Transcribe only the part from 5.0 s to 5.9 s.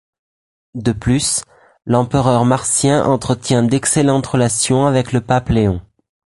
le pape Léon.